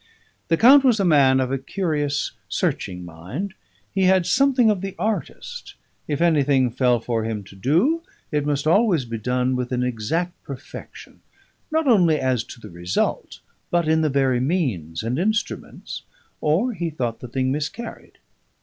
[0.47, 3.53] The count was a man of a curious, searching mind;
[3.93, 5.75] he had something of the artist;
[6.07, 8.01] if anything fell for him to do,
[8.31, 11.21] it must always be done with an exact perfection,
[11.69, 16.01] not only as to the result, but in the very means and instruments,
[16.41, 18.17] or he thought the thing miscarried.